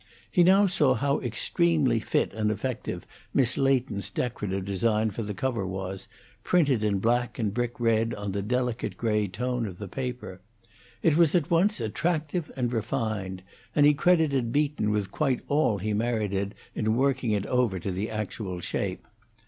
He 0.31 0.43
now 0.43 0.65
saw 0.65 0.95
how 0.95 1.19
extremely 1.19 1.99
fit 1.99 2.33
and 2.33 2.49
effective 2.49 3.05
Miss 3.35 3.55
Leighton's 3.55 4.09
decorative 4.09 4.65
design 4.65 5.11
for 5.11 5.21
the 5.21 5.35
cover 5.35 5.63
was, 5.63 6.07
printed 6.43 6.83
in 6.83 6.97
black 6.97 7.37
and 7.37 7.53
brick 7.53 7.79
red 7.79 8.15
on 8.15 8.31
the 8.31 8.41
delicate 8.41 8.97
gray 8.97 9.27
tone 9.27 9.67
of 9.67 9.77
the 9.77 9.87
paper. 9.87 10.41
It 11.03 11.17
was 11.17 11.35
at 11.35 11.51
once 11.51 11.79
attractive 11.79 12.51
and 12.55 12.73
refined, 12.73 13.43
and 13.75 13.85
he 13.85 13.93
credited 13.93 14.51
Beaton 14.51 14.89
with 14.89 15.11
quite 15.11 15.41
all 15.47 15.77
he 15.77 15.93
merited 15.93 16.55
in 16.73 16.95
working 16.95 17.29
it 17.29 17.45
over 17.45 17.77
to 17.79 17.91
the 17.91 18.09
actual 18.09 18.59
shape. 18.59 19.05